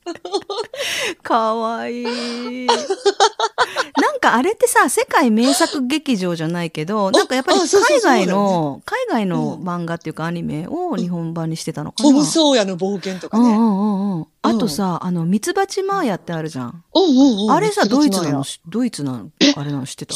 [1.23, 2.67] かわいい。
[2.67, 12.09] なんかあれってさ、世界名作劇場じゃないけど、なんかやっぱり海外の、海外のうん漫画っていうかアニメを日本版にしてたのかな。
[12.09, 13.45] トム・ソーヤの冒険とかね。
[13.45, 14.27] うんうんうんうん。
[14.47, 16.83] あとさ、あの、ミツバチマーヤってあるじゃん。
[16.93, 20.13] うんうんうんあれさ、ドイツなのそドイツなのあれなの知ってた？
[20.13, 20.15] う。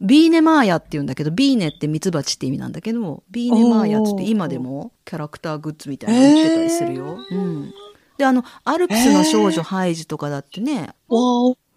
[0.00, 7.18] ビーネマーヤって言うんだけど、ビーネってミツバチって意味なんだけど、ビーネマーヤって今でもキャラクターグッズみたいなの売ってたりするよ。
[7.30, 7.72] うん。
[8.16, 10.90] で、あの、アルプスの少女ハイジとかだってね、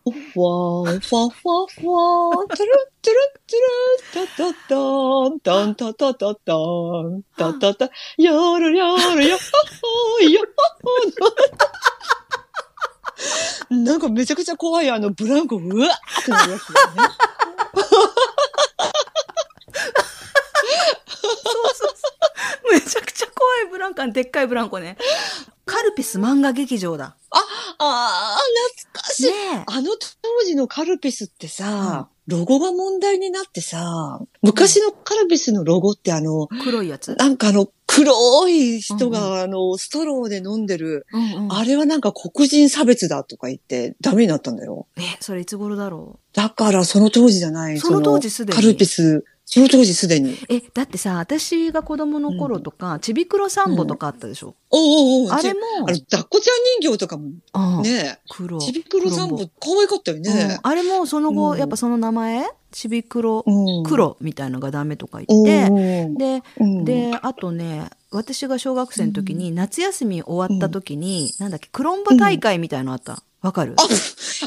[0.03, 4.75] わー、わー、ファファファファー、トゥルットゥルットゥルッ、タタタ
[5.29, 7.85] ン、タンタタタタン、タタタ、
[8.17, 10.45] やるやるやっほー、やっ
[10.81, 13.83] ほー。
[13.83, 16.95] なんかめちゃくちゃ怖いあのブランコ、うわーってなるやつだよね。
[17.75, 17.81] そ
[21.29, 21.43] う
[21.75, 22.07] そうそ
[22.69, 22.73] う。
[22.73, 24.97] めちゃくちゃ怖いブランコ、でっかいブランコね。
[25.63, 27.15] カルピス漫画劇場だ。
[27.29, 27.37] あ
[27.77, 28.38] あ、
[28.91, 29.25] 懐かしい。
[29.27, 36.63] ねあの当時のカルピスってさ、ロゴが問題になってさ、昔のカルピスのロゴってあの、え。
[36.63, 37.15] 黒いやつ。
[37.15, 41.53] なんかあの、黒い人うんが、あの、ストローで飲んでる、うんうん。
[41.53, 44.88] あれはなんか黒人差別だとか言ってダメになったんだよ。
[44.97, 47.79] え、それいつ頃だろだからその当時じゃない。
[47.79, 50.31] その当時すでにカルピス、その当時すでに。
[50.33, 50.37] う。
[50.47, 54.55] え、だってさ、私が子供の頃とか、ちびくろサンボとかあったでしょ？
[54.69, 58.57] おうおうおうあれも、あの、抱っこちゃん人形とかもうんね、黒。
[58.59, 60.57] ちびくろさん黒も可愛かったようんね。
[60.63, 62.45] あれもその後、うんやっぱその名前？
[62.71, 73.21] ちびくろ、うん黒みたいのがダメとか言うんって、うんで、うんで、あとね、私が小学生の時に、夏休み終わった時に、なんだっけ、クロンボ大会みたいのあった？
[73.41, 73.75] わかる？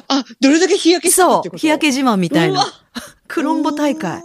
[0.08, 2.66] あ、あ、どれだけ日焼けそう日焼け自慢みたいうなわ。
[3.28, 4.22] クロンボ大会。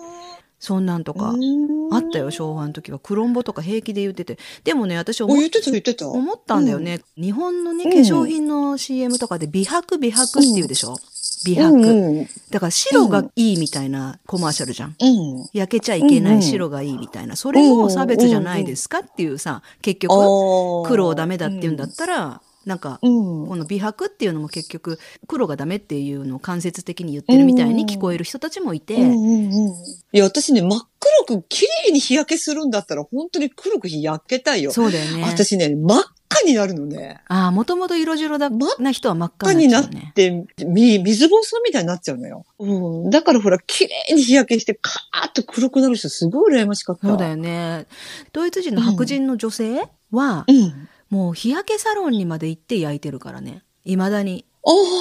[0.60, 1.30] そんなんとか。
[1.30, 3.00] ああったよ、昭和の時は。
[3.00, 4.38] クロンボとか平気で言ってて。
[4.64, 6.08] でもね、私お、思っ言ってた言ってた。
[6.08, 7.02] 思ったんだよね。
[7.18, 10.98] 日本のね、うん化粧品の CM とかで美白美白って言うでしょ、
[11.46, 12.28] 美白、うんうん。
[12.52, 14.96] だから白がいいみたいなコマーシャルじゃん。
[15.00, 15.50] うん。
[15.54, 17.36] 焼けちゃいけなうんうんい白がいいみたいな。
[17.36, 23.48] それも差別じゃないですかっていうさ、結局、黒ダメだって言うんだったら、なんか、うん。
[23.48, 29.74] この美白っていうのも結局黒がダメっていうのを間接的に言ってるみたいに聞こえる人たちもいて、うんうんうん
[30.12, 30.82] いや、私ね、真っ
[31.28, 34.72] 黒く綺麗に日焼けするんだったら、本当に黒く日焼けたいよ。
[34.72, 35.24] そうだよね。
[35.24, 37.22] 私ね、真っ赤になるのね。
[37.28, 40.14] ああ、もともと色白だな人は真っ赤赤になっになっ。
[40.14, 42.46] て、み水ぼうそうみたいになっちゃうのよ。
[42.60, 43.10] うん。
[43.10, 47.08] だからほら、綺麗に日焼けして、カーッと黒くなる人すごい羨ましかった。
[47.08, 47.86] そうだよね。
[48.34, 50.89] ドイツ人の白人の女性は、うん。
[51.10, 53.64] もう日焼けサロンにまで行って焼いてるからね。
[53.86, 54.46] 未だに。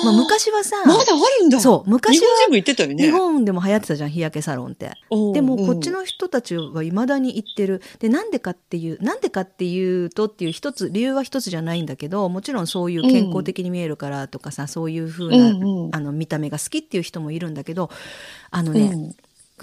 [0.04, 1.60] まあ昔はさ、まだあるんだ。
[1.60, 3.04] そう、昔は日本人も言ってたよね。
[3.04, 4.92] 日本でも流行ってたじゃん、日焼けサロンって。
[5.10, 7.82] うんでもこっちの人たちは未だに行ってる。
[7.98, 17.90] で、なんでかっていう、なんでかっていうとっていう一つ、理由は一つじゃないんだけど、もちろんそういう健康的に見えるからとかさ、そういう風な、うんうんあの見た目が好きっていう人もいるんだけど、
[18.50, 19.16] あのね、うん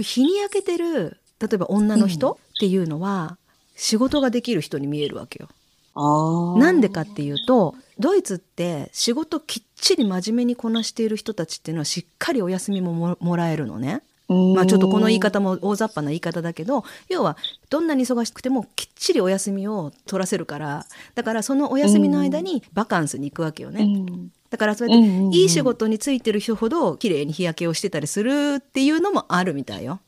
[0.03, 3.37] 日に焼けてる、例えば女の人っていうのは、
[3.77, 5.47] 仕事ができる人に見えるわけよ。
[5.95, 14.01] なんでかっていうと、ドイツって仕事きっちり真面目にこなしている人たちっていうのはしっかりお休みもももらえるのね。
[14.27, 17.37] まあちょっとこの言い方も大雑把な言い方だけど、要は
[17.69, 23.83] どんなに忙しくてもきっちりお休みを取らせるから、だからそのお休みの間にバカンスに行くわけよね。
[23.83, 29.99] うんだからそうやっていい仕事についてる人ほど綺麗に日焼けをしてたりするっていうのもあるみたいよ。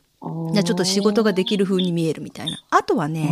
[0.51, 2.57] じゃあちょっと仕事ができる風に見えるみたいな。
[2.71, 3.29] あとはね、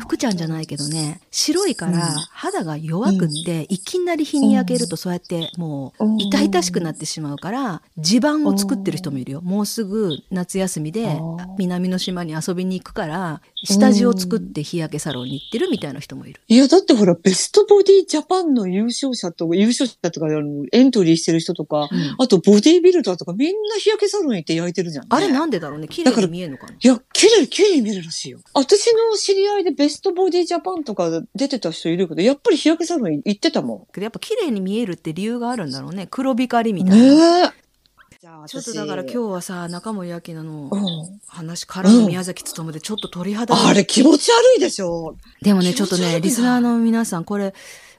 [0.00, 9.40] 福ちゃんじゃないけどね、白いから肌が弱くって、いきなり日に焼けるとそうやってもう痛々しくなってしまうから、地盤を作ってる人もいるよ。
[9.40, 11.18] もうすぐ夏休みで
[11.58, 16.40] 南の島に遊びに行くから、下地を作って日焼けサロンに行ってるみたいな人もいる。
[16.46, 22.14] いや、だってほら、ベストボディジャパンの優勝者とか、優勝者とか、あの、エントリーしてる人とか、うん。
[22.18, 25.08] あとボディービルダーとか、みんな日焼けサロン行って焼いてるじゃん、ね。
[25.10, 25.88] あれなんでだろうね。
[25.88, 26.72] 綺麗かな？
[26.72, 28.40] いや、綺麗、綺麗に見えるらしいよ。
[28.54, 36.08] 私の知り合いでベストボディジャパンとか出てた人いるけど、やっぱり日焼けサロン行ってたもけどやっぱ綺麗に見えるって理由があるんだろうね。
[36.10, 36.88] 黒光りみん。
[36.88, 37.50] たいな。
[37.50, 37.54] ね
[38.20, 45.16] ちょっとだから今日はさ、中森明菜のうん話からの宮崎努でちょっと鳥肌があれ気持ち悪いでしょ。
[45.40, 47.54] でもね、ちょっとね、リスナーの皆さん、これ、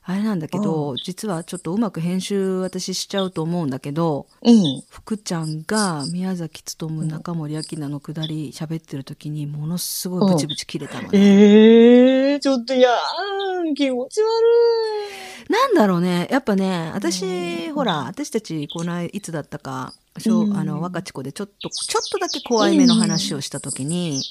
[0.10, 4.82] あれなんだけど、実はちょっとうまく編集私しちゃうと思うんだけど、うん。
[4.90, 11.10] 福ちゃんが宮崎努、中森明菜のくだり喋ってる時にものすごいブチブチ切れたのね。
[11.14, 16.28] ええー、ちょっと、いやー、気持ち悪なんだろうね。
[16.32, 24.22] やっぱね、私、うんほら、私たち、この間、いつだったか、あの、若ち子でちょっと、ちょっとだけ怖いめの話をしたときに、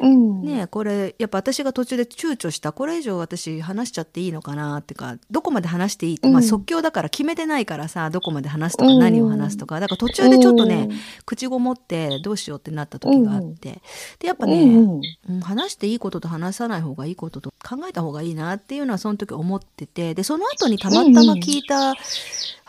[0.00, 0.42] うん。
[0.42, 10.88] ねこれ、やっぱ私が途中で躊躇した、これ以上私話しちゃっていいのかなっていうか、どこまで話していいって、まあうん即興だから決めてないからさ、どこまで話すとか何を話すとか、だから途中でちょっとね、
[11.24, 13.80] 口ごもってどうしようってなった時があって、
[14.18, 15.00] で、やっぱうん、ね、うん。
[15.30, 21.94] うん話していいことと話さない方がいいことと考えた方がいいなっていうのはその時思っててでその後にたまたま聞いた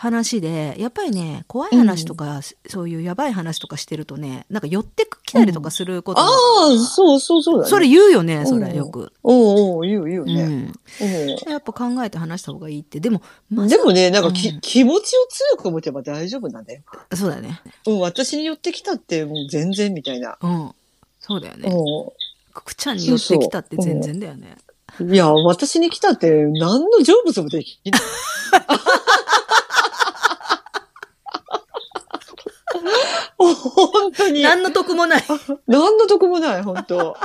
[0.04, 7.70] 話で、やっぱりね怖い話とか、そういうやばい話とかしてるとねなんか寄ってきたりとかすることが、ああ、そうそうそうだね。
[7.70, 10.74] それ言うよねそれうんよく、おうおう、言う言うね。
[11.02, 11.06] う
[11.48, 13.00] ん、やっぱ考えて話した方がいいって。
[13.00, 14.60] でも、まあ、でもね、なんかき、うん。
[14.60, 16.82] 気持ちを強く持てば大丈夫なんだよ。
[17.14, 17.62] そうだよね。
[17.88, 20.38] うん、私に寄ってきたってもう全然みたいな。
[20.42, 20.72] うん。
[21.22, 21.70] そうだよね。
[21.70, 24.58] うくちゃんに寄ってきたって全然だよね。
[25.02, 25.14] ん。
[25.14, 28.02] いや、私に来たって何の成仏もできない。
[33.38, 34.42] 本当に。
[34.42, 35.24] 何の得もない
[35.68, 37.18] 何の得もない、本当。